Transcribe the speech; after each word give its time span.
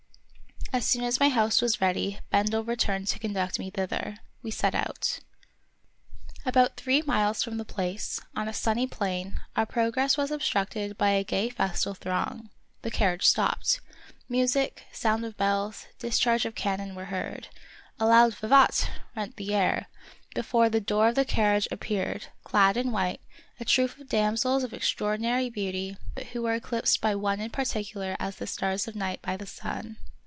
As 0.73 0.85
soon 0.85 1.03
as 1.03 1.19
my 1.19 1.27
house 1.27 1.61
was 1.61 1.81
ready 1.81 2.21
Bendel 2.29 2.63
returned 2.63 3.07
to 3.07 3.19
conduct 3.19 3.59
me 3.59 3.69
thither. 3.69 4.15
We 4.41 4.51
set 4.51 4.73
out. 4.73 5.19
36 5.19 5.21
The 5.21 5.23
Wonderful 5.35 5.81
History 6.45 6.49
About 6.49 6.77
three 6.77 7.01
miles 7.01 7.43
from 7.43 7.57
the 7.57 7.65
place, 7.65 8.21
on 8.37 8.47
a 8.47 8.53
sunny 8.53 8.87
plain, 8.87 9.41
our 9.57 9.65
progress 9.65 10.15
was 10.15 10.31
obstructed 10.31 10.97
by 10.97 11.09
a 11.09 11.25
gay 11.25 11.49
festal 11.49 11.93
throng. 11.93 12.49
The 12.83 12.89
carriage 12.89 13.25
stopped. 13.25 13.81
Music, 14.29 14.85
sound 14.93 15.25
of 15.25 15.35
bells, 15.35 15.87
discharge 15.99 16.45
of 16.45 16.55
cannon 16.55 16.95
were 16.95 17.05
heard; 17.11 17.49
a 17.99 18.05
loud 18.05 18.33
vivat! 18.35 18.89
rent 19.13 19.35
the 19.35 19.53
air; 19.53 19.87
before 20.33 20.69
the 20.69 20.79
door 20.79 21.09
of 21.09 21.15
the 21.15 21.25
carriage 21.25 21.67
appeared, 21.69 22.27
clad 22.45 22.77
in 22.77 22.93
white, 22.93 23.19
a 23.59 23.65
troop 23.65 23.99
of 23.99 24.07
damsels 24.07 24.63
of 24.63 24.73
ex 24.73 24.89
traordinary 24.93 25.51
beauty, 25.51 25.97
but 26.15 26.27
who 26.27 26.43
were 26.43 26.55
eclipsed 26.55 27.01
by 27.01 27.13
one 27.13 27.41
in 27.41 27.49
particular 27.49 28.15
as 28.21 28.37
the 28.37 28.47
stars 28.47 28.87
of 28.87 28.95
night 28.95 29.21
by 29.21 29.35
the 29.35 29.45
sun. 29.45 29.97